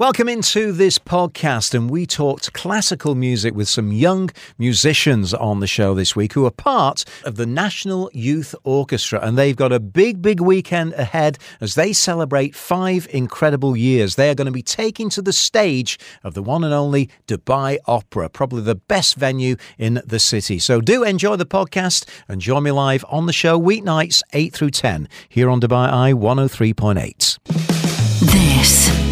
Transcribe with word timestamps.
Welcome 0.00 0.30
into 0.30 0.72
this 0.72 0.98
podcast, 0.98 1.74
and 1.74 1.90
we 1.90 2.06
talked 2.06 2.54
classical 2.54 3.14
music 3.14 3.54
with 3.54 3.68
some 3.68 3.92
young 3.92 4.30
musicians 4.56 5.34
on 5.34 5.60
the 5.60 5.66
show 5.66 5.92
this 5.92 6.16
week 6.16 6.32
who 6.32 6.46
are 6.46 6.50
part 6.50 7.04
of 7.24 7.34
the 7.34 7.44
National 7.44 8.10
Youth 8.14 8.54
Orchestra, 8.64 9.20
and 9.20 9.36
they've 9.36 9.54
got 9.54 9.72
a 9.72 9.78
big, 9.78 10.22
big 10.22 10.40
weekend 10.40 10.94
ahead 10.94 11.36
as 11.60 11.74
they 11.74 11.92
celebrate 11.92 12.54
five 12.54 13.08
incredible 13.10 13.76
years. 13.76 14.14
They 14.14 14.30
are 14.30 14.34
going 14.34 14.46
to 14.46 14.52
be 14.52 14.62
taking 14.62 15.10
to 15.10 15.20
the 15.20 15.34
stage 15.34 15.98
of 16.24 16.32
the 16.32 16.42
one 16.42 16.64
and 16.64 16.72
only 16.72 17.10
Dubai 17.26 17.76
Opera, 17.86 18.30
probably 18.30 18.62
the 18.62 18.76
best 18.76 19.16
venue 19.16 19.56
in 19.76 20.00
the 20.06 20.18
city. 20.18 20.58
So 20.58 20.80
do 20.80 21.02
enjoy 21.04 21.36
the 21.36 21.44
podcast 21.44 22.08
and 22.26 22.40
join 22.40 22.62
me 22.62 22.70
live 22.70 23.04
on 23.10 23.26
the 23.26 23.34
show 23.34 23.60
weeknights 23.60 24.22
8 24.32 24.54
through 24.54 24.70
10 24.70 25.10
here 25.28 25.50
on 25.50 25.60
Dubai 25.60 25.92
Eye 25.92 26.14
103.8. 26.14 27.69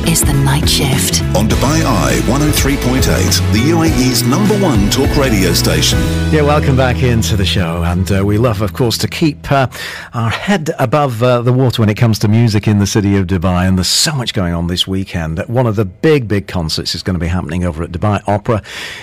This 0.08 0.22
is 0.22 0.26
the 0.26 0.32
night 0.32 0.66
shift. 0.66 1.22
On 1.36 1.46
Dubai 1.46 1.84
Eye 1.84 2.18
103.8, 2.24 3.52
the 3.52 3.58
UAE's 3.58 4.22
number 4.22 4.58
one 4.58 4.88
talk 4.88 5.14
radio 5.18 5.52
station. 5.52 5.98
Yeah, 6.32 6.40
welcome 6.42 6.78
back 6.78 7.02
into 7.02 7.36
the 7.36 7.44
show. 7.44 7.82
And 7.84 8.10
uh, 8.10 8.24
we 8.24 8.38
love, 8.38 8.62
of 8.62 8.72
course, 8.72 8.96
to 8.98 9.06
keep 9.06 9.52
uh, 9.52 9.66
our 10.14 10.30
head 10.30 10.70
above 10.78 11.22
uh, 11.22 11.42
the 11.42 11.52
water 11.52 11.82
when 11.82 11.90
it 11.90 11.98
comes 11.98 12.18
to 12.20 12.28
music 12.28 12.66
in 12.66 12.78
the 12.78 12.86
city 12.86 13.16
of 13.18 13.26
Dubai. 13.26 13.68
And 13.68 13.76
there's 13.76 13.88
so 13.88 14.12
much 14.14 14.32
going 14.32 14.54
on 14.54 14.68
this 14.68 14.86
weekend. 14.86 15.40
One 15.40 15.66
of 15.66 15.76
the 15.76 15.84
big, 15.84 16.26
big 16.26 16.46
concerts 16.48 16.94
is 16.94 17.02
going 17.02 17.14
to 17.14 17.20
be 17.20 17.28
happening 17.28 17.66
over 17.66 17.82
at 17.82 17.92
Dubai 17.92 18.26
Opera. 18.26 18.62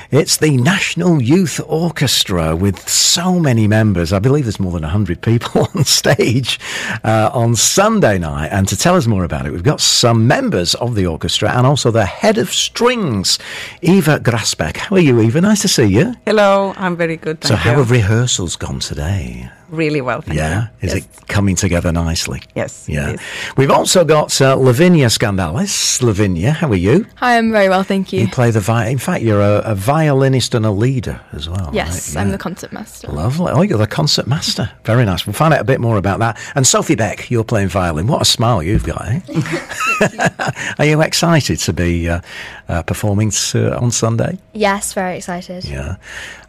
It's 0.09 0.37
the 0.37 0.57
National 0.57 1.21
Youth 1.21 1.61
Orchestra 1.67 2.55
with 2.55 2.89
so 2.89 3.39
many 3.39 3.67
members. 3.67 4.11
I 4.11 4.17
believe 4.17 4.45
there's 4.45 4.59
more 4.59 4.71
than 4.71 4.81
100 4.81 5.21
people 5.21 5.69
on 5.75 5.85
stage 5.85 6.59
uh, 7.03 7.29
on 7.31 7.55
Sunday 7.55 8.17
night. 8.17 8.47
And 8.47 8.67
to 8.69 8.75
tell 8.75 8.95
us 8.95 9.05
more 9.05 9.23
about 9.23 9.45
it, 9.45 9.51
we've 9.51 9.61
got 9.61 9.81
some 9.81 10.25
members 10.25 10.73
of 10.73 10.94
the 10.95 11.05
orchestra 11.05 11.51
and 11.55 11.67
also 11.67 11.91
the 11.91 12.05
head 12.05 12.37
of 12.37 12.51
strings, 12.51 13.37
Eva 13.81 14.19
Grasbeck. 14.19 14.77
How 14.77 14.95
are 14.95 14.99
you, 14.99 15.19
Eva? 15.21 15.41
Nice 15.41 15.61
to 15.61 15.67
see 15.67 15.85
you. 15.85 16.15
Hello, 16.25 16.73
I'm 16.77 16.95
very 16.97 17.17
good. 17.17 17.43
So, 17.43 17.55
how 17.55 17.71
you. 17.71 17.77
have 17.77 17.91
rehearsals 17.91 18.55
gone 18.55 18.79
today? 18.79 19.49
Really 19.69 20.01
well. 20.01 20.21
Thank 20.21 20.35
you. 20.35 20.43
yeah, 20.43 20.67
you. 20.81 20.87
is 20.87 20.93
yes. 20.95 21.05
it 21.05 21.27
coming 21.27 21.55
together 21.55 21.91
nicely? 21.91 22.41
Yes. 22.55 22.87
Yeah. 22.87 23.09
it 23.11 23.15
is. 23.15 23.21
We've 23.57 23.71
also 23.71 24.03
got 24.05 24.39
uh, 24.41 24.55
Lavinia 24.55 25.07
Scandalis. 25.07 26.01
Lavinia, 26.01 26.51
how 26.51 26.69
are 26.69 26.75
you? 26.75 27.05
Hi, 27.15 27.37
I'm 27.37 27.51
very 27.51 27.69
well, 27.69 27.83
thank 27.83 28.13
you. 28.13 28.21
You 28.21 28.27
play 28.27 28.51
the 28.51 28.59
vi- 28.59 28.87
In 28.87 28.97
fact, 28.97 29.23
you're 29.23 29.41
a, 29.41 29.59
a 29.59 29.75
violinist 29.75 30.53
and 30.55 30.65
a 30.65 30.71
leader 30.71 31.19
as 31.31 31.49
well. 31.49 31.69
yes, 31.73 32.15
right? 32.15 32.21
I'm 32.21 32.31
the 32.31 32.37
concert 32.37 32.71
master. 32.71 33.07
Lovely. 33.07 33.51
Oh, 33.51 33.61
you're 33.61 33.77
the 33.77 33.87
concert 33.87 34.27
master. 34.27 34.69
Very 34.83 35.05
nice. 35.05 35.25
We'll 35.25 35.33
find 35.33 35.53
out 35.53 35.61
a 35.61 35.65
bit 35.65 35.79
more 35.79 35.97
about 35.97 36.19
that. 36.19 36.37
And 36.55 36.65
Sophie 36.65 36.95
Beck, 36.95 37.29
you're 37.31 37.43
playing 37.43 37.69
violin. 37.69 38.07
What 38.07 38.21
a 38.21 38.25
smile 38.25 38.61
you've 38.61 38.83
got, 38.85 39.01
eh? 39.07 39.19
Are 40.79 40.85
you 40.85 41.01
excited 41.01 41.59
to 41.59 41.73
be 41.73 42.09
uh, 42.09 42.21
uh, 42.67 42.83
performing 42.83 43.31
uh, 43.53 43.77
on 43.77 43.91
Sunday? 43.91 44.37
Yes, 44.53 44.93
very 44.93 45.17
excited. 45.17 45.65
Yeah. 45.65 45.95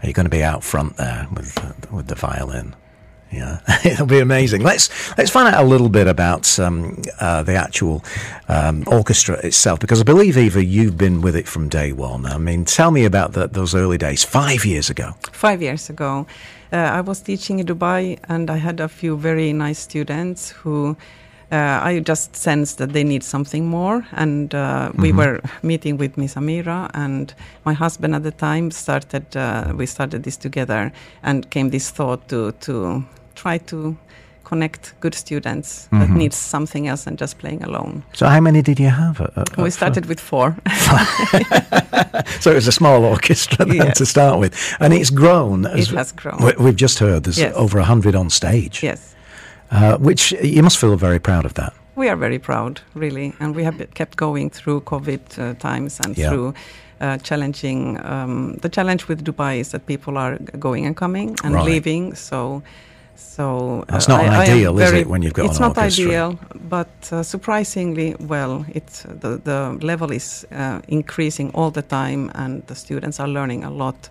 Are 0.03 0.07
you 0.07 0.13
going 0.13 0.25
to 0.25 0.31
be 0.31 0.43
out 0.43 0.63
front 0.63 0.97
there 0.97 1.27
with 1.33 1.57
uh, 1.63 1.73
with 1.95 2.09
the 2.09 2.15
violin? 2.15 2.75
Yeah, 3.31 3.61
it'll 3.85 4.07
be 4.07 4.21
amazing. 4.21 4.63
Let's 4.63 4.89
let's 5.19 5.31
find 5.31 5.53
out 5.53 5.63
a 5.63 5.67
little 5.67 5.89
bit 5.89 6.07
about 6.07 6.59
um, 6.59 7.03
uh, 7.21 7.43
the 7.43 7.55
actual 7.55 8.05
um, 8.49 8.85
orchestra 8.87 9.37
itself, 9.45 9.81
because 9.81 10.01
I 10.01 10.05
believe 10.05 10.37
Eva, 10.39 10.65
you've 10.65 10.97
been 10.97 11.21
with 11.21 11.35
it 11.37 11.49
from 11.49 11.69
day 11.69 11.93
one. 11.93 12.25
I 12.27 12.39
mean, 12.39 12.65
tell 12.65 12.91
me 12.91 13.05
about 13.05 13.33
the, 13.33 13.49
those 13.49 13.75
early 13.75 13.99
days, 13.99 14.23
five 14.25 14.65
years 14.65 14.91
ago. 14.91 15.15
Five 15.33 15.61
years 15.61 15.91
ago, 15.91 16.27
uh, 16.73 16.77
I 16.77 17.01
was 17.01 17.21
teaching 17.21 17.59
in 17.59 17.67
Dubai, 17.67 18.19
and 18.29 18.49
I 18.51 18.59
had 18.59 18.81
a 18.81 18.89
few 18.89 19.17
very 19.17 19.53
nice 19.53 19.79
students 19.79 20.51
who. 20.51 20.97
Uh, 21.53 21.81
I 21.91 22.01
just 22.01 22.35
sensed 22.35 22.79
that 22.79 22.93
they 22.93 23.05
need 23.05 23.23
something 23.23 23.67
more, 23.69 24.05
and 24.13 24.53
uh, 24.55 24.91
we 24.97 25.13
were 25.13 25.41
meeting 25.63 25.97
with 25.97 26.17
Miss 26.17 26.35
Amira, 26.35 26.91
and 26.93 27.33
my 27.65 27.73
husband 27.73 28.15
at 28.17 28.23
the 28.25 28.33
time 28.33 28.71
started. 28.73 29.37
Uh, 29.37 29.73
we 29.77 29.87
started 29.87 30.23
this 30.25 30.37
together, 30.37 30.91
and 31.23 31.49
came 31.51 31.71
this 31.71 31.91
thought 31.91 32.29
to 32.29 32.51
to 32.61 33.05
try 33.35 33.59
to 33.59 33.97
connect 34.45 34.95
good 35.01 35.15
students 35.15 35.89
that 35.93 36.09
need 36.11 36.33
something 36.33 36.89
else 36.89 37.05
than 37.05 37.17
just 37.17 37.39
playing 37.39 37.63
alone. 37.65 38.03
So, 38.13 38.27
how 38.27 38.41
many 38.41 38.63
did 38.63 38.79
you 38.81 38.91
have? 38.91 39.21
At, 39.21 39.39
at- 39.39 39.57
we 39.57 39.65
at 39.67 39.73
started 39.73 40.07
with 40.07 40.21
four. 40.21 40.57
So 42.41 42.51
it 42.51 42.55
was 42.55 42.69
a 42.69 42.73
small 42.73 43.05
orchestra 43.05 43.65
then 43.65 43.77
Yes. 43.77 43.99
to 43.99 44.07
start 44.07 44.41
with, 44.41 44.55
and 44.81 44.93
it's 44.93 45.11
grown. 45.11 45.67
As, 45.67 45.89
It 45.89 45.95
has 45.97 46.13
grown. 46.13 46.39
we- 46.43 46.65
We've 46.65 46.77
just 46.81 46.99
heard 46.99 47.23
there's 47.25 47.39
Yes. 47.39 47.55
over 47.57 47.81
hundred 47.81 48.15
on 48.15 48.31
stage. 48.31 48.83
yes. 48.83 49.15
Uh, 49.71 49.97
which 49.99 50.33
you 50.43 50.63
must 50.63 50.79
feel 50.79 50.97
very 50.97 51.19
proud 51.19 51.45
of 51.45 51.55
that. 51.55 51.73
We 51.97 52.09
are 52.11 52.17
very 52.17 52.39
proud, 52.39 52.81
really, 52.95 53.33
and 53.41 53.57
we 53.57 53.65
have 53.65 53.77
kept 53.95 54.17
going 54.17 54.51
through 54.51 54.81
COVID 54.83 55.21
uh, 55.39 55.55
times 55.59 56.01
and 56.01 56.17
Yeah. 56.17 56.29
through 56.31 56.55
uh, 57.01 57.17
challenging. 57.19 57.99
Um, 58.05 58.57
the 58.63 58.69
challenge 58.69 59.09
with 59.09 59.25
Dubai 59.25 59.61
is 59.61 59.69
that 59.71 59.87
people 59.87 60.19
are 60.19 60.39
going 60.59 60.87
and 60.87 60.95
coming 60.97 61.37
and 61.45 61.55
Right. 61.55 61.65
leaving. 61.65 62.15
So, 62.15 62.63
so 63.15 63.81
uh, 63.89 63.93
That's 63.93 64.09
not 64.09 64.21
I- 64.21 64.43
ideal, 64.45 64.79
is 64.79 64.91
very- 64.91 65.01
it, 65.01 65.07
when 65.09 65.23
you've 65.23 65.33
got 65.33 65.47
It's 65.47 65.59
not 65.61 65.77
orchestra? 65.77 66.05
ideal, 66.07 66.39
but 66.69 66.89
uh, 67.13 67.23
surprisingly 67.23 68.15
well. 68.21 68.65
It's 68.75 69.03
the 69.21 69.41
the 69.45 69.79
level 69.81 70.11
is 70.13 70.47
uh, 70.53 70.81
increasing 70.89 71.51
all 71.55 71.71
the 71.71 71.83
time, 71.83 72.31
and 72.35 72.63
the 72.67 72.75
students 72.75 73.21
are 73.21 73.29
learning 73.29 73.65
a 73.65 73.71
lot. 73.71 74.11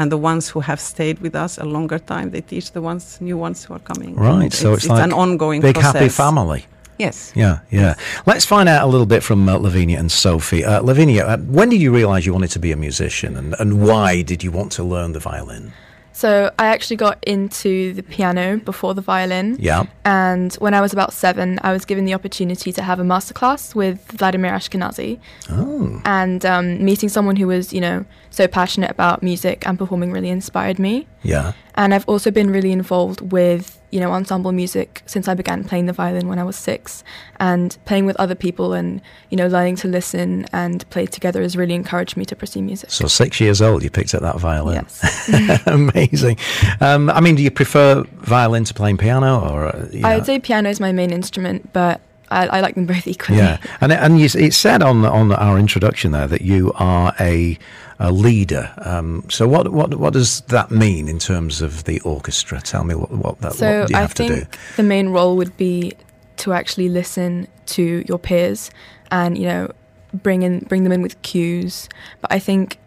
And 0.00 0.10
the 0.10 0.16
ones 0.16 0.48
who 0.48 0.60
have 0.60 0.80
stayed 0.80 1.18
with 1.18 1.34
us 1.34 1.58
a 1.58 1.66
longer 1.76 1.98
time, 1.98 2.30
they 2.30 2.40
teach 2.40 2.72
the 2.72 2.80
ones 2.80 3.20
new 3.20 3.36
ones 3.36 3.58
who 3.64 3.74
are 3.74 3.84
coming. 3.90 4.14
Right, 4.14 4.50
so 4.50 4.72
it's, 4.72 4.88
like 4.88 5.04
an 5.04 5.12
ongoing 5.12 5.60
big 5.60 5.74
process. 5.74 5.92
happy 5.92 6.08
family. 6.08 6.64
Yes. 6.96 7.32
Yeah, 7.34 7.58
yeah. 7.70 7.96
Let's 8.24 8.46
find 8.46 8.66
out 8.66 8.82
a 8.82 8.86
little 8.86 9.04
bit 9.14 9.22
from 9.22 9.46
uh, 9.46 9.58
Lavinia 9.58 9.98
and 9.98 10.10
Sophie. 10.10 10.64
Uh, 10.64 10.80
Lavinia, 10.80 11.26
uh, 11.26 11.36
when 11.36 11.68
did 11.68 11.82
you 11.82 11.94
realise 11.94 12.24
you 12.24 12.32
wanted 12.32 12.50
to 12.52 12.58
be 12.58 12.72
a 12.72 12.76
musician, 12.76 13.36
and, 13.36 13.54
and 13.58 13.86
why 13.86 14.22
did 14.22 14.42
you 14.42 14.50
want 14.50 14.72
to 14.72 14.82
learn 14.82 15.12
the 15.12 15.20
violin? 15.20 15.72
So, 16.12 16.52
I 16.58 16.66
actually 16.66 16.96
got 16.96 17.22
into 17.24 17.92
the 17.94 18.02
piano 18.02 18.58
before 18.58 18.94
the 18.94 19.00
violin. 19.00 19.56
Yeah, 19.58 19.84
And 20.04 20.52
when 20.54 20.74
I 20.74 20.80
was 20.80 20.92
about 20.92 21.12
seven, 21.12 21.58
I 21.62 21.72
was 21.72 21.84
given 21.84 22.04
the 22.04 22.14
opportunity 22.14 22.72
to 22.72 22.82
have 22.82 23.00
a 23.00 23.04
masterclass 23.04 23.74
with 23.74 24.04
Vladimir 24.12 24.52
Ashkenazy. 24.52 25.18
Oh. 25.50 26.02
And 26.04 26.44
um, 26.44 26.84
meeting 26.84 27.08
someone 27.08 27.36
who 27.36 27.46
was, 27.46 27.72
you 27.72 27.80
know, 27.80 28.04
so 28.30 28.46
passionate 28.46 28.90
about 28.90 29.22
music 29.22 29.66
and 29.66 29.78
performing 29.78 30.12
really 30.12 30.28
inspired 30.30 30.78
me. 30.78 31.06
yeah. 31.22 31.52
And 31.74 31.94
I've 31.94 32.06
also 32.06 32.30
been 32.30 32.50
really 32.50 32.72
involved 32.72 33.32
with, 33.32 33.79
you 33.90 34.00
know, 34.00 34.12
ensemble 34.12 34.52
music 34.52 35.02
since 35.06 35.28
I 35.28 35.34
began 35.34 35.64
playing 35.64 35.86
the 35.86 35.92
violin 35.92 36.28
when 36.28 36.38
I 36.38 36.44
was 36.44 36.56
six. 36.56 37.02
And 37.38 37.76
playing 37.84 38.06
with 38.06 38.16
other 38.16 38.34
people 38.34 38.72
and, 38.72 39.00
you 39.30 39.36
know, 39.36 39.46
learning 39.46 39.76
to 39.76 39.88
listen 39.88 40.46
and 40.52 40.88
play 40.90 41.06
together 41.06 41.42
has 41.42 41.56
really 41.56 41.74
encouraged 41.74 42.16
me 42.16 42.24
to 42.26 42.36
pursue 42.36 42.62
music. 42.62 42.90
So 42.90 43.06
six 43.06 43.40
years 43.40 43.62
old, 43.62 43.82
you 43.82 43.90
picked 43.90 44.14
up 44.14 44.22
that 44.22 44.38
violin. 44.38 44.74
Yes. 44.74 45.62
Amazing. 45.66 46.38
Um, 46.80 47.10
I 47.10 47.20
mean, 47.20 47.34
do 47.34 47.42
you 47.42 47.50
prefer 47.50 48.04
violin 48.12 48.64
to 48.64 48.74
playing 48.74 48.98
piano, 48.98 49.40
or 49.40 49.66
uh, 49.66 49.88
you 49.90 50.04
I 50.04 50.16
would 50.16 50.26
say 50.26 50.38
piano 50.38 50.68
is 50.68 50.80
my 50.80 50.92
main 50.92 51.10
instrument, 51.10 51.72
but 51.72 52.00
I, 52.30 52.46
I 52.46 52.60
like 52.60 52.74
them 52.74 52.86
both 52.86 53.06
equally. 53.06 53.38
Yeah, 53.38 53.58
and 53.80 53.92
and 53.92 54.20
you, 54.20 54.26
it 54.26 54.54
said 54.54 54.82
on 54.82 55.04
on 55.04 55.32
our 55.32 55.58
introduction 55.58 56.12
there 56.12 56.28
that 56.28 56.42
you 56.42 56.72
are 56.76 57.14
a 57.18 57.58
a 58.00 58.10
leader. 58.10 58.72
Um, 58.78 59.24
so 59.28 59.46
what 59.46 59.70
what 59.72 59.94
what 59.94 60.12
does 60.14 60.40
that 60.48 60.70
mean 60.70 61.06
in 61.08 61.18
terms 61.18 61.60
of 61.62 61.84
the 61.84 62.00
orchestra? 62.00 62.60
Tell 62.60 62.82
me 62.82 62.94
what 62.94 63.10
what 63.12 63.38
that 63.42 63.52
So 63.52 63.80
what 63.80 63.88
do 63.88 63.92
you 63.92 63.98
I 63.98 64.02
have 64.02 64.14
to 64.14 64.26
think 64.28 64.50
do? 64.50 64.58
the 64.76 64.82
main 64.82 65.10
role 65.10 65.36
would 65.36 65.56
be 65.56 65.92
to 66.38 66.52
actually 66.54 66.88
listen 66.88 67.46
to 67.66 68.02
your 68.08 68.18
peers 68.18 68.70
and 69.10 69.36
you 69.36 69.44
know 69.46 69.70
bring 70.14 70.42
in 70.42 70.60
bring 70.60 70.82
them 70.84 70.92
in 70.92 71.02
with 71.02 71.20
cues. 71.22 71.88
But 72.22 72.32
I 72.32 72.38
think 72.38 72.78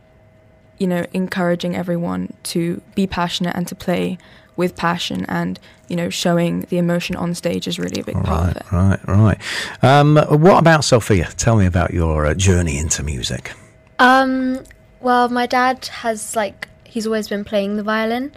you 0.79 0.87
know 0.87 1.05
encouraging 1.13 1.75
everyone 1.75 2.33
to 2.43 2.81
be 2.95 3.05
passionate 3.07 3.55
and 3.55 3.67
to 3.67 3.75
play 3.75 4.17
with 4.55 4.75
passion 4.75 5.25
and 5.29 5.59
you 5.89 5.95
know 5.95 6.09
showing 6.09 6.61
the 6.69 6.77
emotion 6.79 7.15
on 7.15 7.33
stage 7.35 7.67
is 7.67 7.77
really 7.79 8.01
a 8.01 8.03
big 8.03 8.15
part 8.23 8.57
of 8.57 8.71
Right, 8.71 8.99
it. 8.99 9.07
right, 9.07 9.07
right. 9.07 9.39
Um, 9.83 10.15
what 10.41 10.57
about 10.59 10.83
Sophia? 10.83 11.29
Tell 11.37 11.55
me 11.55 11.65
about 11.67 11.93
your 11.93 12.25
uh, 12.25 12.33
journey 12.33 12.77
into 12.79 13.03
music. 13.03 13.51
Um, 13.99 14.63
well, 15.03 15.29
my 15.29 15.45
dad 15.45 15.85
has 15.87 16.35
like 16.35 16.69
he's 16.85 17.05
always 17.05 17.27
been 17.27 17.43
playing 17.43 17.77
the 17.77 17.83
violin, 17.83 18.31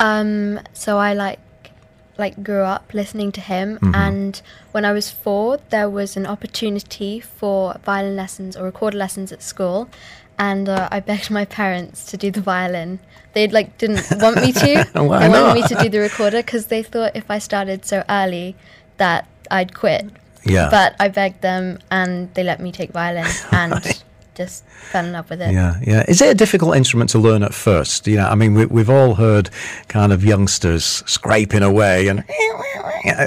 um, 0.00 0.60
so 0.72 0.98
I 0.98 1.12
like 1.12 1.38
like 2.18 2.42
grew 2.42 2.62
up 2.62 2.94
listening 2.94 3.30
to 3.32 3.40
him. 3.40 3.78
And 3.94 4.40
when 4.72 4.84
I 4.86 4.92
was 4.92 5.10
four, 5.10 5.58
there 5.68 5.90
was 5.90 6.16
an 6.16 6.26
opportunity 6.26 7.20
for 7.20 7.78
violin 7.84 8.16
lessons 8.16 8.56
or 8.56 8.64
recorder 8.64 8.96
lessons 8.96 9.32
at 9.32 9.42
school, 9.42 9.88
and 10.38 10.68
uh, 10.68 10.88
I 10.90 11.00
begged 11.08 11.30
my 11.30 11.44
parents 11.44 12.06
to 12.06 12.16
do 12.16 12.30
the 12.30 12.40
violin. 12.40 12.98
They 13.34 13.48
like 13.48 13.76
didn't 13.76 14.06
want 14.18 14.36
me 14.36 14.52
to. 14.52 14.88
They 14.94 15.06
not? 15.06 15.30
wanted 15.30 15.54
me 15.54 15.68
to 15.68 15.82
do 15.82 15.88
the 15.90 16.00
recorder 16.00 16.38
because 16.38 16.66
they 16.66 16.82
thought 16.82 17.14
if 17.14 17.30
I 17.30 17.38
started 17.38 17.84
so 17.84 18.02
early 18.08 18.56
that 18.96 19.28
I'd 19.50 19.74
quit. 19.74 20.06
Yeah. 20.44 20.70
But 20.70 20.94
I 21.00 21.08
begged 21.08 21.42
them, 21.42 21.80
and 21.90 22.32
they 22.34 22.44
let 22.44 22.60
me 22.60 22.72
take 22.72 22.92
violin, 22.92 23.26
and 23.52 24.04
just 24.36 24.64
fell 24.90 25.04
in 25.04 25.12
love 25.12 25.30
with 25.30 25.40
it. 25.40 25.52
Yeah, 25.52 25.80
yeah. 25.82 26.04
Is 26.08 26.20
it 26.20 26.28
a 26.30 26.34
difficult 26.34 26.76
instrument 26.76 27.10
to 27.10 27.18
learn 27.18 27.42
at 27.42 27.54
first? 27.54 28.06
You 28.06 28.16
know, 28.16 28.28
I 28.28 28.34
mean, 28.34 28.54
we, 28.54 28.66
we've 28.66 28.90
all 28.90 29.14
heard 29.14 29.50
kind 29.88 30.12
of 30.12 30.24
youngsters 30.24 30.84
scraping 31.06 31.62
away, 31.62 32.08
and 32.08 32.24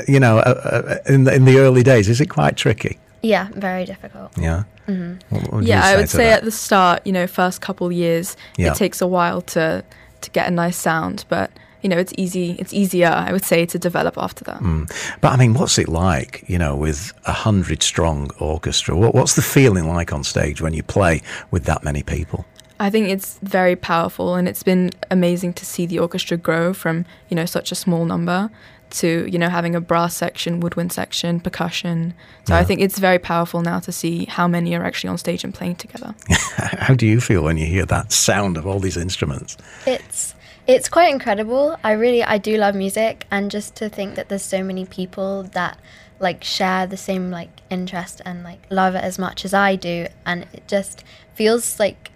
you 0.07 0.19
know, 0.19 0.39
uh, 0.39 0.99
uh, 1.07 1.11
in 1.13 1.23
the, 1.25 1.33
in 1.33 1.45
the 1.45 1.57
early 1.59 1.83
days, 1.83 2.07
is 2.09 2.21
it 2.21 2.27
quite 2.27 2.55
tricky? 2.55 2.99
Yeah, 3.21 3.49
very 3.53 3.85
difficult. 3.85 4.31
Yeah. 4.37 4.63
Mm-hmm. 4.87 5.35
What 5.35 5.53
would 5.53 5.67
yeah, 5.67 5.83
I 5.85 5.95
would 5.97 6.09
say 6.09 6.25
that? 6.25 6.39
at 6.39 6.43
the 6.45 6.51
start, 6.51 7.05
you 7.05 7.11
know, 7.11 7.27
first 7.27 7.61
couple 7.61 7.91
years, 7.91 8.37
Yeah. 8.57 8.71
it 8.71 8.75
takes 8.75 9.01
a 9.01 9.07
while 9.07 9.41
to 9.41 9.83
to 10.21 10.29
get 10.31 10.47
a 10.47 10.51
nice 10.51 10.75
sound, 10.77 11.25
but 11.29 11.49
you 11.81 11.89
know, 11.89 11.97
it's 11.97 12.13
easy. 12.17 12.55
It's 12.59 12.73
easier, 12.73 13.07
I 13.07 13.31
would 13.31 13.45
say, 13.45 13.65
to 13.65 13.79
develop 13.79 14.17
after 14.17 14.43
that. 14.45 14.59
Mm. 14.59 14.91
But 15.21 15.33
I 15.33 15.37
mean, 15.37 15.53
what's 15.53 15.77
it 15.77 15.87
like, 15.87 16.43
you 16.47 16.57
know, 16.57 16.75
with 16.75 17.13
a 17.25 17.33
hundred 17.33 17.83
strong 17.83 18.31
orchestra? 18.39 18.95
What, 18.95 19.15
what's 19.15 19.35
the 19.35 19.41
feeling 19.41 19.87
like 19.87 20.11
on 20.11 20.23
stage 20.23 20.61
when 20.61 20.73
you 20.73 20.83
play 20.83 21.21
with 21.51 21.63
that 21.65 21.83
many 21.83 22.03
people? 22.03 22.45
I 22.81 22.89
think 22.89 23.09
it's 23.09 23.37
very 23.43 23.75
powerful, 23.75 24.35
and 24.35 24.47
it's 24.47 24.63
been 24.63 24.91
amazing 25.11 25.53
to 25.53 25.65
see 25.65 25.85
the 25.85 25.99
orchestra 25.99 26.37
grow 26.37 26.73
from 26.73 27.05
you 27.27 27.35
know 27.35 27.45
such 27.45 27.71
a 27.71 27.75
small 27.75 28.05
number 28.05 28.49
to 28.91 29.27
you 29.29 29.37
know 29.37 29.49
having 29.49 29.75
a 29.75 29.81
brass 29.81 30.15
section, 30.15 30.61
woodwind 30.61 30.93
section, 30.93 31.39
percussion. 31.39 32.13
So 32.45 32.55
I 32.55 32.63
think 32.63 32.79
it's 32.79 32.97
very 32.97 33.19
powerful 33.19 33.61
now 33.61 33.79
to 33.81 33.91
see 33.91 34.25
how 34.25 34.47
many 34.47 34.75
are 34.75 34.83
actually 34.83 35.09
on 35.09 35.17
stage 35.17 35.43
and 35.43 35.53
playing 35.53 35.75
together. 35.75 36.15
How 36.57 36.95
do 36.95 37.05
you 37.05 37.21
feel 37.21 37.43
when 37.43 37.57
you 37.57 37.65
hear 37.65 37.85
that 37.85 38.11
sound 38.11 38.57
of 38.57 38.65
all 38.65 38.79
these 38.79 38.97
instruments? 38.97 39.55
It's 39.85 40.33
it's 40.69 40.87
quite 40.87 41.11
incredible. 41.11 41.77
I 41.83 41.93
really 41.93 42.23
I 42.23 42.37
do 42.37 42.55
love 42.55 42.75
music 42.75 43.25
and 43.31 43.49
just 43.49 43.75
to 43.77 43.89
think 43.89 44.13
that 44.13 44.29
there's 44.29 44.43
so 44.43 44.63
many 44.63 44.85
people 44.85 45.41
that 45.53 45.79
like 46.19 46.43
share 46.43 46.85
the 46.85 46.95
same 46.95 47.31
like 47.31 47.49
interest 47.71 48.21
and 48.23 48.43
like 48.43 48.67
love 48.69 48.93
it 48.93 49.03
as 49.03 49.17
much 49.17 49.45
as 49.45 49.53
I 49.53 49.75
do 49.75 50.05
and 50.27 50.45
it 50.53 50.67
just 50.67 51.03
feels 51.33 51.79
like 51.79 52.11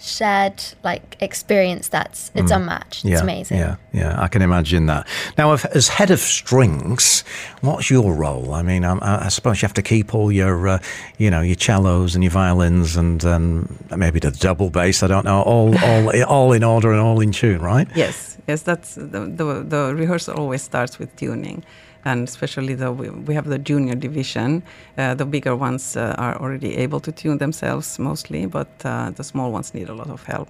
shared 0.00 0.62
like 0.82 1.16
experience 1.20 1.88
that's 1.88 2.30
it's 2.34 2.50
unmatched. 2.50 3.04
It's 3.04 3.20
amazing. 3.20 3.58
Mm. 3.58 3.60
Yeah, 3.60 4.00
yeah, 4.00 4.20
I 4.20 4.28
can 4.28 4.42
imagine 4.42 4.86
that. 4.86 5.06
Now, 5.36 5.52
if, 5.52 5.64
as 5.66 5.88
head 5.88 6.10
of 6.10 6.18
strings, 6.18 7.22
what's 7.60 7.90
your 7.90 8.14
role? 8.14 8.54
I 8.54 8.62
mean, 8.62 8.84
I, 8.84 9.26
I 9.26 9.28
suppose 9.28 9.60
you 9.60 9.66
have 9.66 9.74
to 9.74 9.82
keep 9.82 10.14
all 10.14 10.32
your, 10.32 10.68
uh, 10.68 10.78
you 11.18 11.30
know, 11.30 11.42
your 11.42 11.56
cellos 11.56 12.14
and 12.14 12.24
your 12.24 12.30
violins 12.30 12.96
and 12.96 13.24
um, 13.24 13.78
maybe 13.94 14.20
the 14.20 14.30
double 14.30 14.70
bass. 14.70 15.02
I 15.02 15.06
don't 15.06 15.24
know, 15.24 15.42
all, 15.42 15.76
all, 15.84 16.22
all 16.24 16.52
in 16.52 16.64
order 16.64 16.92
and 16.92 17.00
all 17.00 17.20
in 17.20 17.32
tune, 17.32 17.60
right? 17.60 17.86
Yes, 17.94 18.38
yes, 18.48 18.62
that's 18.62 18.94
the, 18.94 19.02
the, 19.26 19.64
the 19.66 19.94
rehearsal 19.94 20.34
always 20.34 20.62
starts 20.62 20.98
with 20.98 21.14
tuning. 21.16 21.62
And 22.04 22.28
especially 22.28 22.74
the 22.74 22.92
we, 22.92 23.10
we 23.10 23.34
have 23.34 23.48
the 23.48 23.58
junior 23.58 23.94
division. 23.94 24.62
Uh, 24.96 25.14
the 25.14 25.24
bigger 25.24 25.54
ones 25.54 25.96
uh, 25.96 26.14
are 26.18 26.36
already 26.40 26.76
able 26.76 27.00
to 27.00 27.12
tune 27.12 27.38
themselves 27.38 27.98
mostly, 27.98 28.46
but 28.46 28.68
uh, 28.84 29.10
the 29.10 29.24
small 29.24 29.52
ones 29.52 29.74
need 29.74 29.88
a 29.88 29.94
lot 29.94 30.08
of 30.08 30.22
help. 30.24 30.48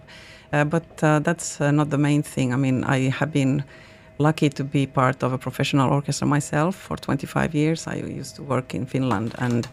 Uh, 0.52 0.64
but 0.64 1.02
uh, 1.02 1.18
that's 1.20 1.60
uh, 1.60 1.70
not 1.70 1.90
the 1.90 1.98
main 1.98 2.22
thing. 2.22 2.52
I 2.52 2.56
mean, 2.56 2.84
I 2.84 3.10
have 3.10 3.32
been 3.32 3.64
lucky 4.18 4.48
to 4.50 4.64
be 4.64 4.86
part 4.86 5.22
of 5.22 5.32
a 5.32 5.38
professional 5.38 5.90
orchestra 5.90 6.26
myself 6.26 6.76
for 6.76 6.96
25 6.96 7.54
years. 7.54 7.86
I 7.86 7.96
used 7.96 8.36
to 8.36 8.42
work 8.42 8.74
in 8.74 8.86
Finland 8.86 9.34
and 9.38 9.68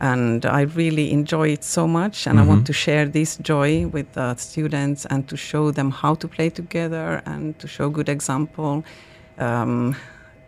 and 0.00 0.46
I 0.46 0.60
really 0.76 1.10
enjoy 1.10 1.48
it 1.48 1.64
so 1.64 1.88
much 1.88 2.28
and 2.28 2.38
I 2.38 2.44
want 2.44 2.66
to 2.66 2.72
share 2.72 3.06
this 3.06 3.36
joy 3.38 3.88
with 3.88 4.12
the 4.12 4.36
students 4.36 5.06
and 5.06 5.26
to 5.28 5.36
show 5.36 5.72
them 5.72 5.90
how 5.90 6.14
to 6.14 6.28
play 6.28 6.50
together 6.50 7.20
and 7.26 7.58
to 7.58 7.66
show 7.66 7.90
good 7.90 8.08
example. 8.08 8.84
Um, 9.38 9.96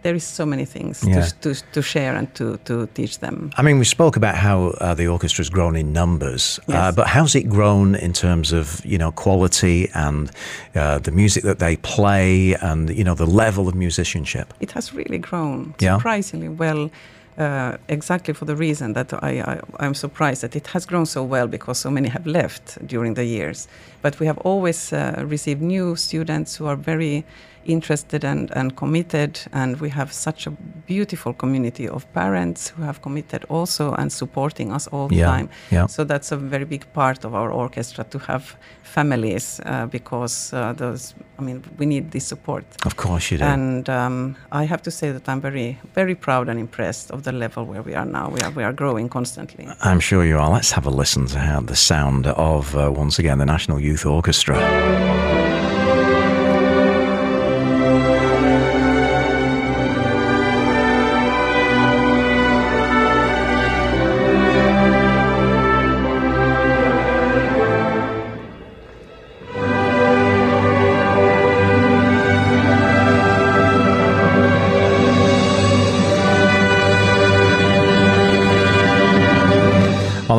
there 0.02 0.14
is 0.16 0.24
so 0.24 0.46
many 0.46 0.64
things 0.64 1.02
Yeah. 1.04 1.20
to, 1.40 1.54
to, 1.54 1.62
to 1.72 1.82
share 1.82 2.16
and 2.16 2.34
to, 2.34 2.56
to 2.64 2.86
teach 2.94 3.18
them. 3.18 3.50
I 3.56 3.62
mean, 3.62 3.78
we 3.78 3.84
spoke 3.84 4.16
about 4.16 4.34
how 4.36 4.68
uh, 4.80 4.94
the 4.94 5.04
orchestra's 5.08 5.50
grown 5.50 5.76
in 5.76 5.92
numbers, 5.92 6.58
uh, 6.68 6.92
but 6.92 7.06
how's 7.06 7.34
it 7.34 7.48
grown 7.48 7.94
in 7.94 8.12
terms 8.12 8.52
of 8.52 8.80
you 8.84 8.98
know 8.98 9.12
quality 9.12 9.88
and 9.94 10.30
uh, 10.74 10.98
the 10.98 11.10
music 11.12 11.42
that 11.44 11.58
they 11.58 11.76
play 11.76 12.54
and 12.60 12.90
you 12.90 13.04
know 13.04 13.14
the 13.14 13.26
level 13.26 13.68
of 13.68 13.74
musicianship? 13.74 14.54
It 14.60 14.72
has 14.72 14.92
really 14.94 15.18
grown 15.18 15.74
Yeah. 15.80 15.96
surprisingly 15.98 16.48
well. 16.48 16.90
Uh, 17.38 17.76
exactly 17.88 18.34
for 18.34 18.44
the 18.44 18.54
reason 18.56 18.92
that 18.92 19.12
I, 19.24 19.40
I, 19.40 19.60
I'm 19.86 19.94
surprised 19.94 20.42
that 20.42 20.54
it 20.56 20.66
has 20.66 20.84
grown 20.84 21.06
so 21.06 21.22
well 21.24 21.46
because 21.46 21.78
so 21.78 21.90
many 21.90 22.08
have 22.08 22.26
left 22.26 22.76
during 22.86 23.14
the 23.14 23.24
years. 23.24 23.66
But 24.02 24.18
we 24.20 24.26
have 24.26 24.36
always 24.44 24.92
uh, 24.92 25.24
received 25.26 25.62
new 25.62 25.96
students 25.96 26.56
who 26.56 26.66
are 26.66 26.76
very 26.76 27.24
interested 27.64 28.24
and, 28.24 28.50
and 28.56 28.76
committed, 28.76 29.40
and 29.52 29.80
we 29.80 29.88
have 29.90 30.12
such 30.12 30.46
a 30.46 30.50
beautiful 30.86 31.32
community 31.32 31.88
of 31.88 32.04
parents 32.12 32.68
who 32.76 32.82
have 32.82 33.00
committed 33.02 33.44
also 33.48 33.92
and 33.94 34.12
supporting 34.12 34.72
us 34.72 34.86
all 34.88 35.08
the 35.08 35.16
Yeah, 35.16 35.26
time. 35.26 35.48
yeah. 35.70 35.86
So 35.86 36.04
that's 36.04 36.32
a 36.32 36.36
very 36.36 36.64
big 36.64 36.84
part 36.92 37.24
of 37.24 37.34
our 37.34 37.50
orchestra 37.50 38.04
to 38.04 38.18
have 38.18 38.56
families 38.82 39.60
uh, 39.66 39.86
because 39.86 40.52
uh, 40.52 40.72
those, 40.72 41.14
I 41.38 41.42
mean, 41.42 41.62
we 41.78 41.86
need 41.86 42.10
this 42.10 42.26
support. 42.26 42.64
Of 42.86 42.96
course, 42.96 43.30
you 43.30 43.38
do. 43.38 43.44
And 43.44 43.88
um, 43.88 44.36
I 44.52 44.64
have 44.64 44.82
to 44.82 44.90
say 44.90 45.12
that 45.12 45.28
I'm 45.28 45.40
very, 45.40 45.78
very 45.94 46.14
proud 46.14 46.48
and 46.48 46.58
impressed 46.58 47.10
of 47.10 47.22
the 47.22 47.32
level 47.32 47.64
where 47.64 47.82
we 47.82 47.94
are 47.94 48.06
now. 48.06 48.30
We 48.30 48.40
are, 48.40 48.50
we 48.50 48.64
are 48.64 48.72
growing 48.72 49.08
constantly. 49.08 49.68
I'm 49.82 50.00
sure 50.00 50.24
you 50.24 50.38
are. 50.38 50.50
Let's 50.50 50.72
have 50.72 50.86
a 50.86 50.90
listen 50.90 51.26
to 51.26 51.38
how 51.38 51.60
the 51.60 51.76
sound 51.76 52.26
of, 52.26 52.74
uh, 52.74 52.90
once 52.96 53.18
again, 53.18 53.38
the 53.38 53.46
National 53.46 53.78
Youth 53.80 54.06
Orchestra. 54.06 54.56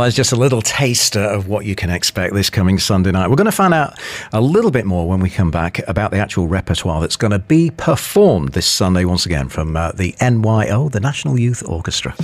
There's 0.06 0.16
just 0.16 0.32
a 0.32 0.36
little 0.36 0.62
taster 0.62 1.20
of 1.20 1.48
what 1.48 1.66
you 1.66 1.76
can 1.76 1.90
expect 1.90 2.34
this 2.34 2.50
coming 2.50 2.80
Sunday 2.80 3.12
night. 3.12 3.30
We're 3.30 3.36
going 3.36 3.46
to 3.46 3.52
find 3.52 3.74
out 3.74 4.00
a 4.34 4.42
little 4.42 4.72
bit 4.72 4.86
more 4.86 5.08
when 5.08 5.20
we 5.20 5.30
come 5.30 5.52
back 5.52 5.80
about 5.88 6.12
the 6.12 6.18
actual 6.18 6.48
repertoire 6.48 7.02
that's 7.02 7.16
going 7.16 7.32
to 7.32 7.40
be 7.40 7.72
performed 7.72 8.54
this 8.54 8.66
Sunday 8.66 9.06
once 9.06 9.26
again 9.26 9.50
from 9.50 9.78
uh, 9.78 9.92
the 9.92 10.14
NYO, 10.20 10.92
the 10.92 11.00
National 11.00 11.40
Youth 11.40 11.64
Orchestra. 11.68 12.16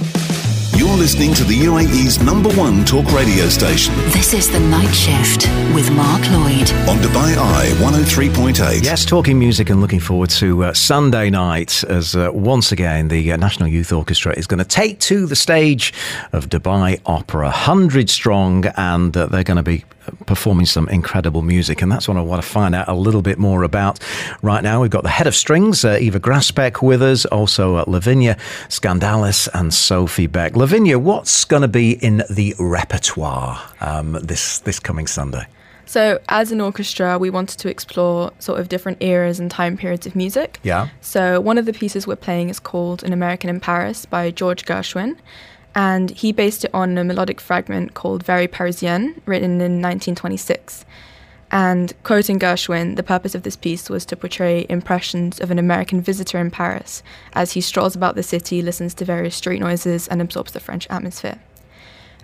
You're 0.88 0.95
listening 0.95 1.34
to 1.34 1.44
the 1.44 1.54
UAE's 1.66 2.22
number 2.24 2.48
one 2.56 2.86
talk 2.86 3.12
radio 3.12 3.50
station 3.50 3.94
This 4.12 4.34
is 4.34 4.50
The 4.50 4.62
Night 4.62 4.94
Shift 4.94 5.45
with 5.75 5.92
Mark 5.92 6.22
Lloyd. 6.31 6.72
on 6.88 6.98
Dubai 7.00 7.36
Eye 7.36 7.68
103.8. 7.81 8.86
Yes, 8.86 9.04
talking 9.04 9.38
music 9.38 9.69
and 9.69 9.81
looking 9.81 10.00
forward 10.00 10.30
to 10.30 10.63
uh, 10.63 10.74
Sunday 10.74 11.30
night 11.30 11.84
as 11.89 12.16
uh, 12.16 12.30
once 12.34 12.72
again 12.72 13.10
the 13.10 13.34
uh, 13.34 13.36
National 13.36 13.67
Youth 13.67 13.91
Orchestra 13.91 14.34
is 14.38 14.48
going 14.48 14.60
to 14.60 14.63
take 14.65 15.01
to 15.01 15.25
the 15.25 15.36
stage 15.36 15.94
of 16.32 16.48
Dubai 16.48 17.01
Opera, 17.06 17.48
100 17.48 18.10
strong, 18.10 18.65
and 18.77 19.15
uh, 19.17 19.25
they're 19.25 19.44
going 19.44 19.58
to 19.58 19.63
be 19.63 19.84
performing 20.25 20.65
some 20.65 20.87
incredible 20.89 21.41
music. 21.41 21.81
And 21.81 21.91
that's 21.91 22.07
what 22.07 22.17
I 22.17 22.21
want 22.21 22.41
to 22.41 22.47
find 22.47 22.75
out 22.75 22.87
a 22.87 22.93
little 22.93 23.21
bit 23.21 23.37
more 23.37 23.63
about 23.63 23.99
right 24.41 24.63
now. 24.63 24.81
We've 24.81 24.91
got 24.91 25.03
the 25.03 25.09
head 25.09 25.27
of 25.27 25.35
strings, 25.35 25.85
uh, 25.85 25.97
Eva 25.99 26.19
Grasbeck, 26.19 26.81
with 26.81 27.01
us, 27.01 27.25
also 27.25 27.75
uh, 27.75 27.85
Lavinia 27.87 28.37
Scandalis 28.69 29.47
and 29.53 29.73
Sophie 29.73 30.27
Beck. 30.27 30.55
Lavinia, 30.55 30.99
what's 30.99 31.45
going 31.45 31.61
to 31.61 31.67
be 31.67 31.91
in 31.91 32.23
the 32.29 32.55
repertoire 32.59 33.61
um, 33.81 34.13
this, 34.21 34.59
this 34.59 34.79
coming 34.79 35.07
Sunday? 35.07 35.47
So, 35.87 36.19
as 36.27 36.51
an 36.51 36.59
orchestra, 36.59 37.17
we 37.17 37.29
wanted 37.29 37.59
to 37.59 37.69
explore 37.69 38.33
sort 38.39 38.59
of 38.59 38.67
different 38.67 39.01
eras 39.01 39.39
and 39.39 39.49
time 39.49 39.77
periods 39.77 40.05
of 40.05 40.17
music. 40.17 40.59
Yeah. 40.61 40.89
So, 40.99 41.39
one 41.39 41.57
of 41.57 41.65
the 41.65 41.71
pieces 41.71 42.05
we're 42.05 42.17
playing 42.17 42.49
is 42.49 42.59
called 42.59 43.03
An 43.03 43.13
American 43.13 43.49
in 43.49 43.61
Paris 43.61 44.05
by 44.05 44.29
George 44.29 44.65
Gershwin. 44.65 45.15
And 45.77 46.10
he 46.10 46.31
based 46.31 46.65
it 46.65 46.72
on 46.74 46.98
a 46.98 47.03
melodic 47.03 47.39
fragment 47.39 47.93
called 47.93 48.24
Very 48.24 48.48
Parisienne, 48.48 49.22
written 49.27 49.62
in 49.62 49.74
1926. 49.79 50.84
And 51.51 51.93
quoting 52.03 52.39
Gershwin, 52.39 52.96
the 52.96 53.03
purpose 53.03 53.36
of 53.36 53.43
this 53.43 53.55
piece 53.55 53.88
was 53.88 54.03
to 54.07 54.15
portray 54.15 54.65
impressions 54.69 55.39
of 55.39 55.51
an 55.51 55.60
American 55.60 56.01
visitor 56.01 56.39
in 56.39 56.50
Paris 56.50 57.03
as 57.34 57.51
he 57.53 57.62
strolls 57.62 57.96
about 57.96 58.15
the 58.15 58.24
city, 58.24 58.63
listens 58.63 58.96
to 58.96 59.05
various 59.05 59.36
street 59.36 59.60
noises, 59.60 60.07
and 60.07 60.19
absorbs 60.19 60.51
the 60.51 60.60
French 60.60 60.88
atmosphere. 60.89 61.38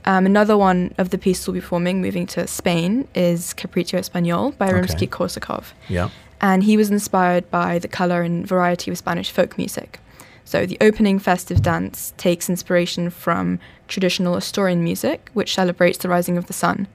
Um, 0.04 0.26
another 0.26 0.58
one 0.58 0.94
of 0.98 1.12
the 1.12 1.18
pieces 1.20 1.48
we'll 1.48 1.54
be 1.54 1.62
performing, 1.62 2.02
moving 2.02 2.26
to 2.28 2.48
Spain, 2.48 3.08
is 3.14 3.54
Capriccio 3.54 4.00
Español 4.00 4.58
by 4.58 4.68
Okay. 4.70 4.82
Rimsky-Korsakov 4.82 5.74
Yeah. 5.88 6.10
and 6.42 6.64
he 6.64 6.76
was 6.76 6.90
inspired 6.90 7.50
by 7.52 7.78
the 7.80 7.88
color 7.88 8.24
and 8.24 8.46
variety 8.48 8.90
of 8.92 8.98
Spanish 8.98 9.30
folk 9.32 9.58
music. 9.60 10.00
So 10.46 10.66
the 10.66 10.78
opening 10.82 11.20
festive 11.20 11.62
dance 11.62 12.14
takes 12.18 12.50
inspiration 12.50 13.10
from 13.10 13.60
traditional 13.88 14.36
Asturian 14.36 14.84
music, 14.84 15.30
which 15.34 15.56
celebrates 15.56 15.98
the 15.98 16.10
rising 16.10 16.38
of 16.38 16.48
the 16.48 16.54
sun, 16.54 16.88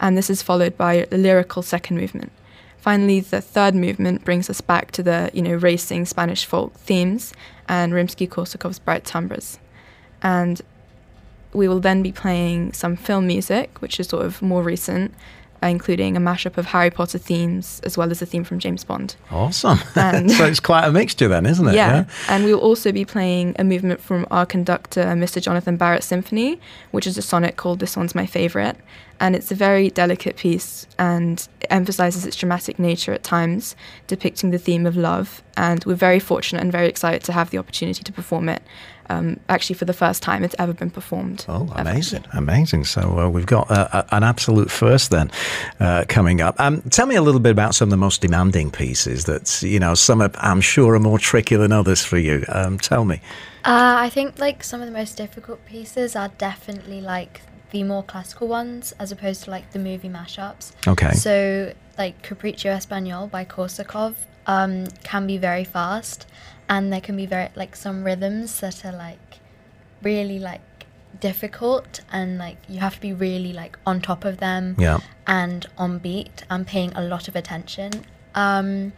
and 0.00 0.16
this 0.16 0.30
is 0.30 0.42
followed 0.42 0.76
by 0.76 1.06
a 1.10 1.16
lyrical 1.16 1.62
second 1.62 1.96
movement. 1.96 2.32
Finally, 2.78 3.20
the 3.20 3.40
third 3.40 3.74
movement 3.74 4.24
brings 4.24 4.50
us 4.50 4.60
back 4.60 4.90
to 4.90 5.02
the 5.02 5.30
you 5.32 5.42
know 5.42 5.54
racing 5.54 6.04
Spanish 6.04 6.44
folk 6.44 6.74
themes 6.74 7.32
and 7.68 7.92
Rimsky-Korsakov's 7.92 8.78
bright 8.78 9.04
timbres. 9.04 9.58
And 10.22 10.60
we 11.52 11.68
will 11.68 11.80
then 11.80 12.02
be 12.02 12.12
playing 12.12 12.72
some 12.72 12.96
film 12.96 13.26
music, 13.26 13.80
which 13.80 14.00
is 14.00 14.08
sort 14.08 14.24
of 14.24 14.42
more 14.42 14.62
recent, 14.62 15.14
Uh, 15.62 15.66
including 15.68 16.16
a 16.16 16.20
mashup 16.20 16.56
of 16.58 16.66
Harry 16.66 16.90
Potter 16.90 17.18
themes 17.18 17.80
as 17.84 17.96
well 17.96 18.10
as 18.10 18.20
a 18.20 18.26
theme 18.26 18.42
from 18.42 18.58
James 18.58 18.82
Bond. 18.82 19.14
Awesome. 19.30 19.78
And- 19.94 20.30
so 20.38 20.44
it's 20.46 20.58
quite 20.60 20.84
a 20.84 20.90
mixture 20.92 21.28
then, 21.28 21.46
isn't 21.46 21.68
it? 21.68 21.74
Yeah. 21.74 22.04
And 22.28 22.44
we 22.44 22.52
will 22.52 22.60
also 22.60 22.90
be 22.90 23.04
playing 23.04 23.54
a 23.58 23.64
movement 23.64 24.00
from 24.00 24.26
our 24.30 24.44
conductor, 24.44 25.04
Mr. 25.04 25.40
Jonathan 25.40 25.76
Barrett 25.76 26.02
Symphony, 26.02 26.58
which 26.90 27.06
is 27.06 27.16
a 27.16 27.22
sonnet 27.22 27.56
called 27.56 27.78
This 27.78 27.96
One's 27.96 28.14
My 28.14 28.26
Favorite. 28.26 28.76
And 29.22 29.36
it's 29.36 29.52
a 29.52 29.54
very 29.54 29.88
delicate 29.88 30.36
piece 30.36 30.84
and 30.98 31.46
it 31.60 31.68
emphasizes 31.70 32.26
its 32.26 32.34
dramatic 32.34 32.80
nature 32.80 33.12
at 33.12 33.22
times, 33.22 33.76
depicting 34.08 34.50
the 34.50 34.58
theme 34.58 34.84
of 34.84 34.96
love. 34.96 35.44
And 35.56 35.84
we're 35.84 35.94
very 35.94 36.18
fortunate 36.18 36.60
and 36.60 36.72
very 36.72 36.88
excited 36.88 37.22
to 37.26 37.32
have 37.32 37.50
the 37.50 37.58
opportunity 37.58 38.02
to 38.02 38.12
perform 38.12 38.48
it. 38.48 38.64
Um, 39.08 39.38
actually, 39.48 39.76
for 39.76 39.84
the 39.84 39.92
first 39.92 40.24
time 40.24 40.42
it's 40.42 40.56
ever 40.58 40.72
been 40.72 40.90
performed. 40.90 41.44
Oh, 41.48 41.70
ever. 41.70 41.88
amazing, 41.88 42.24
amazing. 42.32 42.84
So 42.84 43.20
uh, 43.20 43.28
we've 43.28 43.46
got 43.46 43.70
uh, 43.70 44.02
an 44.10 44.24
absolute 44.24 44.72
first 44.72 45.12
then 45.12 45.30
uh, 45.78 46.04
coming 46.08 46.40
up. 46.40 46.58
Um, 46.58 46.82
tell 46.90 47.06
me 47.06 47.14
a 47.14 47.22
little 47.22 47.40
bit 47.40 47.52
about 47.52 47.76
some 47.76 47.86
of 47.86 47.90
the 47.90 47.96
most 47.96 48.22
demanding 48.22 48.72
pieces 48.72 49.26
that, 49.26 49.62
you 49.62 49.78
know, 49.78 49.94
some 49.94 50.20
are, 50.20 50.32
I'm 50.38 50.60
sure 50.60 50.94
are 50.94 50.98
more 50.98 51.20
tricky 51.20 51.54
than 51.54 51.70
others 51.70 52.04
for 52.04 52.18
you. 52.18 52.44
Um, 52.48 52.76
tell 52.76 53.04
me. 53.04 53.20
Uh, 53.64 53.94
I 53.98 54.08
think 54.08 54.40
like 54.40 54.64
some 54.64 54.80
of 54.80 54.88
the 54.88 54.92
most 54.92 55.16
difficult 55.16 55.64
pieces 55.64 56.16
are 56.16 56.30
definitely 56.38 57.00
like 57.00 57.42
the 57.72 57.82
more 57.82 58.02
classical 58.02 58.46
ones 58.48 58.94
as 58.98 59.10
opposed 59.12 59.44
to 59.44 59.50
like 59.50 59.66
the 59.72 59.78
movie 59.78 60.08
mashups. 60.08 60.72
Okay. 60.86 61.12
So 61.12 61.72
like 61.98 62.22
Capriccio 62.26 62.70
Español 62.80 63.30
by 63.30 63.44
Korsakov 63.44 64.14
um, 64.46 64.86
can 65.04 65.26
be 65.26 65.36
very 65.38 65.64
fast, 65.64 66.26
and 66.68 66.92
there 66.92 67.00
can 67.00 67.16
be 67.16 67.26
very 67.26 67.48
like 67.56 67.74
some 67.76 68.04
rhythms 68.04 68.60
that 68.60 68.84
are 68.84 68.92
like 69.08 69.40
really 70.02 70.38
like 70.38 70.60
difficult, 71.20 72.00
and 72.12 72.38
like 72.38 72.56
you 72.68 72.78
have 72.80 72.94
to 72.96 73.00
be 73.00 73.12
really 73.12 73.52
like 73.52 73.78
on 73.86 74.00
top 74.00 74.24
of 74.24 74.38
them 74.38 74.76
Yeah. 74.78 74.98
and 75.26 75.66
on 75.78 75.98
beat 75.98 76.44
and 76.50 76.66
paying 76.66 76.92
a 76.94 77.02
lot 77.02 77.28
of 77.28 77.36
attention. 77.36 77.90
Um, 78.34 78.92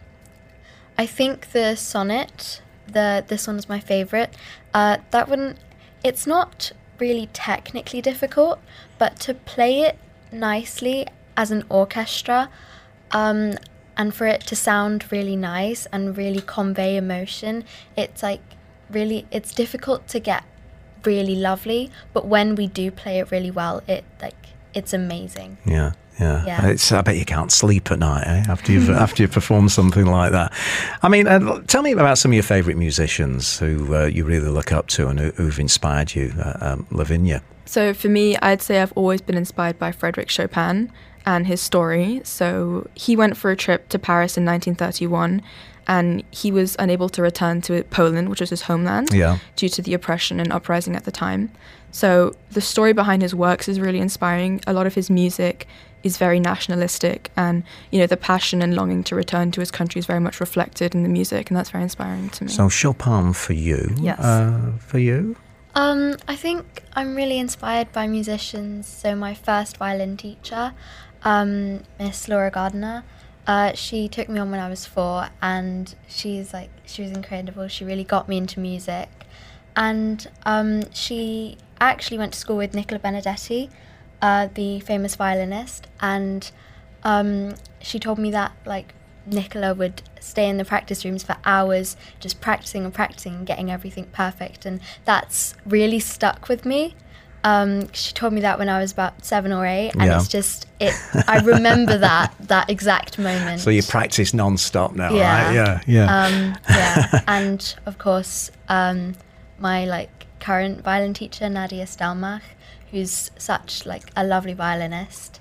I 0.97 1.05
think 1.05 1.51
the 1.51 1.75
sonnet, 1.75 2.61
the 2.87 3.23
this 3.27 3.47
one 3.47 3.57
is 3.57 3.67
my 3.69 3.79
favorite. 3.79 4.33
Uh, 4.73 4.97
that 5.11 5.27
one, 5.27 5.57
it's 6.03 6.25
not 6.25 6.71
really 6.99 7.29
technically 7.33 8.01
difficult, 8.01 8.59
but 8.97 9.19
to 9.21 9.33
play 9.33 9.81
it 9.81 9.97
nicely 10.31 11.07
as 11.37 11.51
an 11.51 11.63
orchestra, 11.69 12.49
um, 13.11 13.53
and 13.97 14.13
for 14.13 14.27
it 14.27 14.41
to 14.41 14.55
sound 14.55 15.11
really 15.11 15.35
nice 15.35 15.85
and 15.87 16.17
really 16.17 16.41
convey 16.41 16.97
emotion, 16.97 17.63
it's 17.95 18.21
like 18.21 18.41
really 18.89 19.25
it's 19.31 19.53
difficult 19.53 20.07
to 20.09 20.19
get 20.19 20.43
really 21.03 21.35
lovely. 21.35 21.91
But 22.13 22.25
when 22.25 22.55
we 22.55 22.67
do 22.67 22.91
play 22.91 23.19
it 23.19 23.31
really 23.31 23.51
well, 23.51 23.81
it 23.87 24.03
like 24.21 24.54
it's 24.75 24.93
amazing. 24.93 25.57
Yeah. 25.65 25.93
Yeah, 26.19 26.45
Yeah. 26.45 26.67
It's, 26.67 26.91
I 26.93 27.01
bet 27.01 27.17
you 27.17 27.25
can't 27.25 27.51
sleep 27.51 27.91
at 27.91 27.99
night 27.99 28.25
eh? 28.25 28.45
after 28.47 28.71
you've 28.71 28.89
after 29.05 29.21
you 29.23 29.27
perform 29.27 29.67
something 29.67 30.05
like 30.05 30.31
that. 30.31 30.53
I 31.01 31.09
mean, 31.09 31.27
uh, 31.27 31.61
tell 31.67 31.81
me 31.81 31.91
about 31.91 32.17
some 32.17 32.31
of 32.31 32.35
your 32.35 32.43
favourite 32.43 32.77
musicians 32.77 33.59
who 33.59 33.93
uh, 33.93 34.05
you 34.05 34.23
really 34.23 34.47
look 34.47 34.71
up 34.71 34.87
to 34.95 35.09
and 35.09 35.19
who, 35.19 35.31
who've 35.31 35.59
inspired 35.59 36.15
you, 36.15 36.33
uh, 36.39 36.53
um, 36.61 36.87
Lavinia. 36.89 37.41
So 37.65 37.93
for 37.93 38.07
me, 38.07 38.37
I'd 38.37 38.61
say 38.61 38.81
I've 38.81 38.93
always 38.95 39.19
been 39.21 39.35
inspired 39.35 39.77
by 39.77 39.91
Frederick 39.91 40.29
Chopin 40.29 40.89
and 41.25 41.47
his 41.47 41.59
story. 41.59 42.21
So 42.23 42.87
he 42.95 43.17
went 43.17 43.35
for 43.35 43.51
a 43.51 43.57
trip 43.57 43.89
to 43.89 43.99
Paris 43.99 44.37
in 44.37 44.45
1931 44.45 45.41
and 45.87 46.23
he 46.31 46.51
was 46.51 46.75
unable 46.79 47.09
to 47.09 47.21
return 47.21 47.61
to 47.63 47.83
Poland, 47.85 48.29
which 48.29 48.39
was 48.39 48.49
his 48.49 48.63
homeland, 48.63 49.09
Yeah. 49.13 49.37
due 49.55 49.69
to 49.69 49.81
the 49.81 49.93
oppression 49.93 50.39
and 50.39 50.51
uprising 50.53 50.95
at 50.95 51.03
the 51.03 51.11
time. 51.11 51.51
So 51.95 52.33
the 52.51 52.59
story 52.59 52.91
behind 52.91 53.21
his 53.21 53.33
works 53.33 53.69
is 53.69 53.79
really 53.79 54.01
inspiring. 54.01 54.59
A 54.67 54.73
lot 54.73 54.85
of 54.85 54.95
his 54.95 55.09
music 55.09 55.65
is 56.03 56.17
very 56.17 56.41
nationalistic 56.41 57.31
and 57.37 57.63
you 57.89 57.99
know 57.99 58.05
the 58.05 58.17
passion 58.17 58.61
and 58.61 58.75
longing 58.75 59.01
to 59.05 59.15
return 59.15 59.49
to 59.51 59.61
his 59.61 59.71
country 59.71 59.97
is 59.99 60.05
very 60.05 60.19
much 60.19 60.41
reflected 60.41 60.93
in 60.93 61.03
the 61.03 61.09
music 61.09 61.49
and 61.49 61.55
that's 61.55 61.69
very 61.69 61.83
inspiring 61.83 62.29
to 62.31 62.43
me. 62.43 62.51
So 62.51 62.67
Chopin 62.67 63.31
for 63.31 63.53
you. 63.53 63.95
Yes. 63.95 64.19
Uh, 64.19 64.73
for 64.77 64.99
you. 64.99 65.37
Um, 65.73 66.17
I 66.27 66.35
think 66.35 66.83
I'm 66.97 67.15
really 67.15 67.39
inspired 67.39 67.93
by 67.93 68.07
musicians. 68.07 68.87
So 68.87 69.15
my 69.15 69.33
first 69.33 69.77
violin 69.77 70.17
teacher, 70.17 70.73
um, 71.23 71.83
Miss 71.97 72.27
Laura 72.27 72.51
Gardner, 72.51 73.05
uh, 73.47 73.71
she 73.71 74.09
took 74.09 74.27
me 74.27 74.37
on 74.39 74.51
when 74.51 74.59
I 74.59 74.67
was 74.67 74.85
four, 74.85 75.29
and 75.41 75.95
she's 76.09 76.51
like 76.51 76.71
she 76.85 77.03
was 77.03 77.11
incredible. 77.11 77.69
She 77.69 77.85
really 77.85 78.03
got 78.03 78.27
me 78.27 78.35
into 78.35 78.59
music, 78.59 79.09
and 79.77 80.27
um, 80.45 80.91
she 80.91 81.57
actually 81.79 82.17
went 82.17 82.33
to 82.33 82.39
school 82.39 82.57
with 82.57 82.73
Nicola 82.73 82.99
Benedetti, 82.99 83.69
uh, 84.21 84.47
the 84.53 84.79
famous 84.81 85.15
violinist, 85.15 85.87
and 85.99 86.49
um, 87.03 87.55
she 87.81 87.99
told 87.99 88.17
me 88.17 88.31
that 88.31 88.51
like 88.65 88.93
Nicola 89.27 89.73
would 89.73 90.01
stay 90.19 90.47
in 90.49 90.57
the 90.57 90.65
practice 90.65 91.03
rooms 91.05 91.23
for 91.23 91.35
hours 91.45 91.95
just 92.19 92.41
practicing 92.41 92.83
and 92.85 92.93
practicing 92.93 93.35
and 93.35 93.47
getting 93.47 93.71
everything 93.71 94.05
perfect 94.11 94.65
and 94.65 94.79
that's 95.03 95.55
really 95.65 95.99
stuck 95.99 96.47
with 96.47 96.65
me 96.65 96.95
um, 97.43 97.91
she 97.93 98.11
told 98.13 98.33
me 98.33 98.41
that 98.41 98.57
when 98.57 98.69
I 98.69 98.79
was 98.79 98.91
about 98.91 99.23
seven 99.23 99.51
or 99.51 99.65
eight 99.67 99.91
and 99.93 100.03
Yeah. 100.03 100.17
it's 100.17 100.27
just 100.27 100.67
it 100.79 100.93
I 101.27 101.39
remember 101.39 101.97
that 101.99 102.33
that 102.41 102.69
exact 102.69 103.17
moment 103.19 103.61
So 103.61 103.69
you 103.69 103.83
practice 103.83 104.33
non-stop 104.33 104.95
now, 104.95 105.13
Yeah. 105.13 105.45
right? 105.47 105.53
Yeah, 105.55 105.81
yeah. 105.85 106.25
um, 106.25 106.55
yeah 106.69 107.21
and 107.27 107.75
of 107.85 107.97
course 107.99 108.49
um, 108.69 109.15
my 109.59 109.85
like 109.85 110.09
current 110.45 110.81
violin 110.89 111.13
teacher 111.13 111.47
Nadia 111.49 111.85
Stelmach 111.85 112.41
who's 112.91 113.31
such 113.37 113.85
like 113.85 114.05
a 114.15 114.23
lovely 114.23 114.53
violinist 114.53 115.39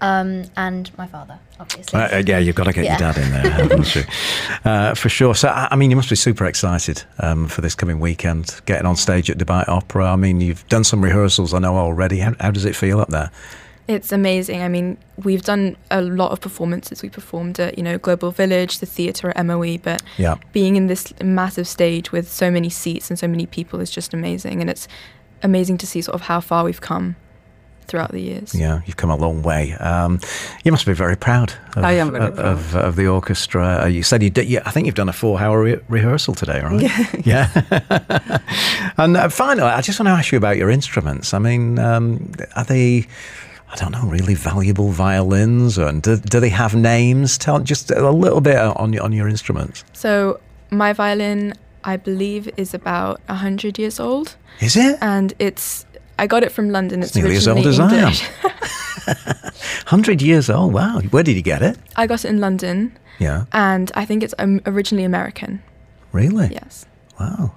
um, 0.00 0.30
and 0.56 0.84
my 0.98 1.06
father 1.14 1.38
obviously 1.58 1.98
Uh, 2.00 2.22
yeah, 2.26 2.38
you've 2.44 2.54
got 2.60 2.64
to 2.64 2.72
get 2.72 2.84
Yeah. 2.84 2.92
your 2.98 3.12
dad 3.12 3.16
in 3.22 3.28
there, 3.32 3.50
haven't 3.50 3.94
you? 3.96 4.04
Uh, 4.70 4.94
for 4.94 5.08
sure. 5.18 5.34
So, 5.34 5.48
I 5.48 5.68
I 5.72 5.76
mean, 5.76 5.90
you 5.92 5.96
must 5.96 6.08
be 6.10 6.16
super 6.28 6.46
excited 6.52 6.98
um, 7.26 7.48
for 7.48 7.60
this 7.60 7.74
coming 7.74 7.98
weekend, 8.00 8.44
getting 8.70 8.86
on 8.86 8.96
stage 8.96 9.26
at 9.32 9.36
Dubai 9.42 9.62
Opera. 9.68 10.06
I 10.12 10.16
mean, 10.16 10.40
you've 10.40 10.64
done 10.68 10.84
some 10.84 11.00
rehearsals, 11.08 11.52
I 11.52 11.58
know 11.58 11.76
already. 11.76 12.18
How, 12.26 12.32
how 12.40 12.50
does 12.50 12.64
it 12.64 12.74
feel 12.74 12.98
up 13.04 13.08
there? 13.18 13.30
It's 13.86 14.12
amazing. 14.12 14.62
I 14.62 14.68
mean, 14.68 14.96
we've 15.22 15.42
done 15.42 15.76
a 15.90 16.00
lot 16.00 16.32
of 16.32 16.40
performances. 16.40 17.02
We 17.02 17.10
performed 17.10 17.60
at, 17.60 17.76
you 17.76 17.84
know, 17.84 17.98
Global 17.98 18.30
Village, 18.30 18.78
the 18.78 18.86
theatre 18.86 19.30
at 19.36 19.44
MOE, 19.44 19.76
but 19.78 20.02
Yeah. 20.16 20.36
being 20.52 20.76
in 20.76 20.86
this 20.86 21.12
massive 21.22 21.68
stage 21.68 22.10
with 22.10 22.30
so 22.32 22.50
many 22.50 22.70
seats 22.70 23.10
and 23.10 23.18
so 23.18 23.28
many 23.28 23.44
people 23.46 23.80
is 23.80 23.90
just 23.90 24.14
amazing. 24.14 24.60
And 24.62 24.70
it's 24.70 24.88
amazing 25.42 25.76
to 25.78 25.86
see 25.86 26.00
sort 26.00 26.14
of 26.14 26.22
how 26.22 26.40
far 26.40 26.64
we've 26.64 26.80
come 26.80 27.16
throughout 27.86 28.12
the 28.12 28.20
years. 28.22 28.54
Yeah, 28.54 28.80
you've 28.86 28.96
come 28.96 29.10
a 29.10 29.16
long 29.16 29.42
way. 29.42 29.74
Um, 29.74 30.18
you 30.64 30.72
must 30.72 30.86
be 30.86 30.94
very 30.94 31.16
proud. 31.16 31.52
Of, 31.76 31.84
I 31.84 31.92
am 31.92 32.12
very 32.12 32.24
of, 32.24 32.38
Of, 32.38 32.74
of 32.76 32.96
the 32.96 33.06
orchestra. 33.08 33.82
Uh, 33.82 33.86
you 33.88 34.02
said 34.02 34.22
you 34.22 34.30
did. 34.30 34.46
Yeah, 34.48 34.62
I 34.64 34.70
think 34.70 34.86
you've 34.86 34.94
done 34.94 35.10
a 35.10 35.12
four-hour 35.12 35.62
re- 35.62 35.80
rehearsal 35.90 36.34
today, 36.34 36.62
right? 36.62 36.80
Yeah. 36.80 37.06
Yeah. 37.24 38.38
and 38.96 39.16
uh, 39.18 39.28
finally, 39.28 39.68
I 39.68 39.82
just 39.82 40.00
want 40.00 40.06
to 40.06 40.12
ask 40.12 40.32
you 40.32 40.38
about 40.38 40.56
your 40.56 40.70
instruments. 40.70 41.34
I 41.34 41.38
mean, 41.38 41.78
um, 41.78 42.32
are 42.56 42.64
they? 42.64 43.06
I 43.74 43.76
don't 43.76 43.90
know, 43.90 44.06
really 44.06 44.34
valuable 44.34 44.90
violins, 44.90 45.78
and 45.78 46.00
do, 46.00 46.16
do 46.16 46.38
they 46.38 46.48
have 46.50 46.76
names? 46.76 47.36
Tell 47.36 47.58
just 47.58 47.90
a 47.90 48.10
little 48.10 48.40
bit 48.40 48.56
on 48.56 48.92
your 48.92 49.02
on 49.02 49.12
your 49.12 49.26
instruments. 49.28 49.84
So 49.92 50.38
my 50.70 50.92
violin, 50.92 51.54
I 51.82 51.96
believe, 51.96 52.48
is 52.56 52.72
about 52.72 53.20
100 53.26 53.76
years 53.76 53.98
old. 53.98 54.36
Is 54.60 54.76
it 54.76 54.96
And 55.00 55.32
it's, 55.40 55.86
I 56.20 56.28
got 56.28 56.44
it 56.44 56.52
from 56.52 56.70
London. 56.70 57.02
It's, 57.02 57.16
nearly 57.16 57.34
as 57.34 57.48
old 57.48 57.66
as 57.66 57.80
I 57.80 57.92
am. 57.94 58.12
Hundred 59.86 60.22
years 60.22 60.48
old? 60.48 60.72
Wow. 60.72 61.00
Where 61.10 61.24
did 61.24 61.34
you 61.34 61.42
get 61.42 61.60
it? 61.62 61.76
I 61.96 62.06
got 62.06 62.24
it 62.24 62.28
in 62.28 62.38
London 62.40 62.96
Yeah. 63.18 63.44
and 63.52 63.90
I 63.96 64.04
think 64.04 64.22
it's 64.22 64.34
um, 64.38 64.60
originally 64.66 65.04
American. 65.04 65.62
Really? 66.12 66.48
Yes. 66.52 66.86
Wow. 67.18 67.52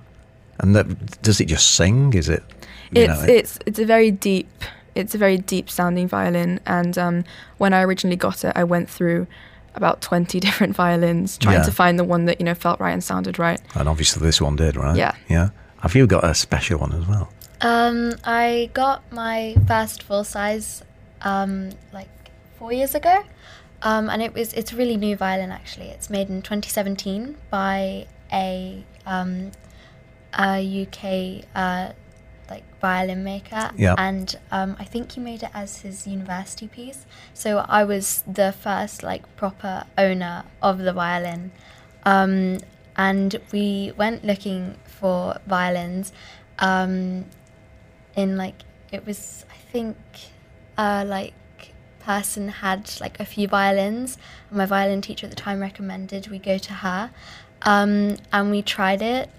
And 0.59 0.75
that, 0.75 1.21
does 1.21 1.39
it 1.39 1.45
just 1.45 1.74
sing? 1.75 2.13
Is 2.13 2.27
it? 2.27 2.43
it's 2.91 3.07
know, 3.07 3.33
it's 3.33 3.59
it's 3.65 3.79
a 3.79 3.86
very 3.86 4.09
deep 4.12 4.50
it's 4.97 5.13
a 5.15 5.17
very 5.17 5.37
deep 5.37 5.69
sounding 5.69 6.07
violin 6.07 6.59
and 6.65 6.97
um, 6.97 7.23
when 7.57 7.71
I 7.73 7.81
originally 7.83 8.15
got 8.17 8.43
it 8.43 8.53
I 8.55 8.63
went 8.63 8.89
through 8.89 9.27
about 9.75 10.01
20 10.01 10.39
different 10.47 10.75
violins 10.75 11.37
trying 11.37 11.57
Yeah. 11.59 11.63
to 11.63 11.71
find 11.71 11.97
the 11.99 12.03
one 12.03 12.25
that 12.25 12.39
you 12.39 12.45
know 12.45 12.55
felt 12.55 12.79
right 12.79 12.91
and 12.93 13.03
sounded 13.03 13.37
right 13.39 13.61
And 13.75 13.87
obviously 13.87 14.25
this 14.25 14.41
one 14.41 14.55
did, 14.55 14.75
right? 14.75 14.97
Yeah. 14.97 15.13
Yeah. 15.29 15.49
Have 15.81 15.93
you 15.95 16.07
got 16.07 16.23
a 16.23 16.33
special 16.33 16.79
one 16.79 16.91
as 16.93 17.05
well? 17.07 17.29
Um, 17.61 18.13
I 18.23 18.69
got 18.73 18.99
my 19.11 19.55
first 19.67 20.03
full 20.03 20.23
size 20.23 20.83
um, 21.21 21.69
like 21.93 22.09
four 22.57 22.71
years 22.73 22.93
ago, 22.95 23.23
um, 23.81 24.09
and 24.09 24.21
it 24.21 24.33
was 24.33 24.53
it's 24.53 24.71
a 24.73 24.75
really 24.75 24.97
new 24.97 25.15
violin 25.15 25.51
actually. 25.51 25.87
It's 25.95 26.09
made 26.09 26.29
in 26.29 26.41
2017 26.41 27.35
by 27.49 28.05
a 28.31 28.83
um, 29.05 29.51
a 30.37 30.57
UK 30.83 31.45
uh, 31.55 31.85
like 31.87 31.95
violin 32.81 33.24
maker, 33.24 33.72
Yeah. 33.75 33.96
and 33.98 34.38
um, 34.51 34.75
I 34.79 34.84
think 34.84 35.13
he 35.13 35.19
made 35.19 35.43
it 35.43 35.50
as 35.53 35.77
his 35.81 36.05
university 36.07 36.67
piece. 36.67 37.05
So 37.34 37.65
I 37.67 37.84
was 37.84 38.24
the 38.27 38.51
first 38.51 39.03
like 39.03 39.24
proper 39.36 39.84
owner 39.98 40.43
of 40.62 40.79
the 40.79 40.93
violin, 40.93 41.51
um, 42.03 42.60
and 42.96 43.39
we 43.51 43.93
went 43.98 44.24
looking 44.25 44.75
for 44.86 45.38
violins 45.48 46.12
um, 46.60 47.25
in 48.15 48.38
like 48.38 48.63
it 48.91 49.05
was 49.05 49.46
I 49.51 49.57
think 49.72 49.98
uh, 50.77 51.03
like 51.07 51.34
person 52.00 52.48
had 52.50 52.89
like 53.01 53.19
a 53.19 53.25
few 53.25 53.48
violins. 53.48 54.17
And 54.50 54.57
my 54.57 54.65
violin 54.65 55.01
teacher 55.01 55.25
at 55.25 55.29
the 55.29 55.36
time 55.36 55.60
recommended 55.60 56.27
we 56.29 56.39
go 56.39 56.57
to 56.57 56.74
her, 56.74 57.12
um, 57.63 58.17
and 58.31 58.51
we 58.51 58.62
tried 58.62 59.01
it, 59.01 59.29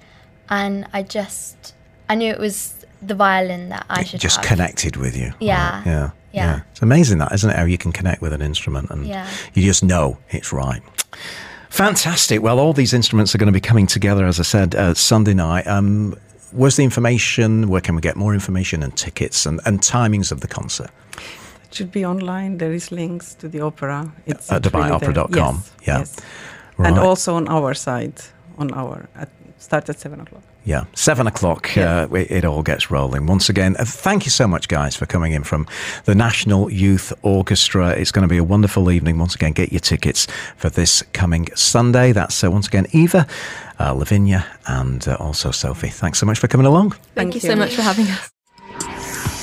and 0.48 0.86
I 0.92 1.02
just 1.02 1.74
I 2.08 2.14
knew 2.14 2.30
it 2.32 2.38
was 2.38 2.77
the 3.02 3.14
violin 3.14 3.68
that 3.70 3.86
I 3.88 4.00
It 4.00 4.08
should 4.08 4.20
just 4.20 4.36
have. 4.36 4.44
connected 4.46 4.96
with 4.96 5.16
you. 5.16 5.32
Yeah. 5.40 5.76
Right, 5.78 5.86
Yeah. 5.86 6.10
Yeah. 6.32 6.60
It's 6.72 6.82
amazing 6.82 7.18
that, 7.18 7.32
isn't 7.32 7.48
it? 7.50 7.56
How 7.56 7.64
you 7.64 7.78
can 7.78 7.90
connect 7.92 8.20
with 8.22 8.32
an 8.32 8.42
instrument 8.42 8.90
and 8.90 9.06
Yeah. 9.06 9.26
you 9.54 9.62
just 9.62 9.82
know 9.82 10.18
it's 10.30 10.52
right. 10.52 10.82
Fantastic. 11.70 12.42
Well, 12.42 12.58
all 12.58 12.72
these 12.72 12.92
instruments 12.94 13.34
are 13.34 13.38
going 13.38 13.46
to 13.52 13.52
be 13.52 13.60
coming 13.60 13.86
together, 13.86 14.26
as 14.26 14.40
I 14.40 14.42
said, 14.42 14.74
uh, 14.74 14.94
Sunday 14.94 15.34
night. 15.34 15.66
Um, 15.66 16.14
where's 16.52 16.76
the 16.76 16.84
information? 16.84 17.68
Where 17.68 17.80
can 17.80 17.94
we 17.94 18.00
get 18.00 18.16
more 18.16 18.34
information 18.34 18.82
and 18.82 18.96
tickets 18.96 19.46
and, 19.46 19.60
and 19.64 19.80
timings 19.80 20.32
of 20.32 20.40
the 20.40 20.48
concert? 20.48 20.90
It 21.64 21.74
should 21.74 21.92
be 21.92 22.04
online. 22.04 22.58
There 22.58 22.72
is 22.72 22.90
links 22.90 23.34
to 23.34 23.48
the 23.48 23.60
opera. 23.60 24.10
It's 24.26 24.50
At 24.50 24.64
it's 24.64 24.74
really 24.74 24.88
there. 24.88 24.98
dubaiopera.com. 24.98 25.62
Yes, 25.64 25.86
Yeah. 25.86 25.98
yes. 25.98 26.16
Right. 26.78 26.88
And 26.88 26.98
also 26.98 27.34
on 27.36 27.48
our 27.48 27.74
side, 27.74 28.14
on 28.56 28.72
our 28.72 29.08
at, 29.16 29.28
start 29.58 29.88
at 29.88 29.98
seven 30.00 30.20
o'clock. 30.20 30.42
Yeah, 30.68 30.84
seven 30.94 31.26
o'clock, 31.26 31.74
uh, 31.78 32.08
it, 32.12 32.30
it 32.30 32.44
all 32.44 32.62
gets 32.62 32.90
rolling. 32.90 33.24
Once 33.24 33.48
again, 33.48 33.74
uh, 33.78 33.86
thank 33.86 34.26
you 34.26 34.30
so 34.30 34.46
much, 34.46 34.68
guys, 34.68 34.94
for 34.94 35.06
coming 35.06 35.32
in 35.32 35.42
from 35.42 35.66
the 36.04 36.14
National 36.14 36.70
Youth 36.70 37.10
Orchestra. 37.22 37.92
It's 37.92 38.12
going 38.12 38.20
to 38.20 38.28
be 38.28 38.36
a 38.36 38.44
wonderful 38.44 38.90
evening. 38.90 39.16
Once 39.16 39.34
again, 39.34 39.52
get 39.52 39.72
your 39.72 39.80
tickets 39.80 40.26
for 40.58 40.68
this 40.68 41.02
coming 41.14 41.48
Sunday. 41.54 42.12
That's 42.12 42.44
uh, 42.44 42.50
once 42.50 42.66
again 42.66 42.86
Eva, 42.92 43.26
uh, 43.80 43.92
Lavinia, 43.92 44.44
and 44.66 45.08
uh, 45.08 45.16
also 45.18 45.52
Sophie. 45.52 45.88
Thanks 45.88 46.18
so 46.18 46.26
much 46.26 46.38
for 46.38 46.48
coming 46.48 46.66
along. 46.66 46.90
Thank, 46.90 47.14
Thank 47.14 47.34
you 47.36 47.40
you. 47.40 47.48
so 47.48 47.56
much 47.56 47.74
for 47.74 47.80
having 47.80 48.04
us. 48.04 48.30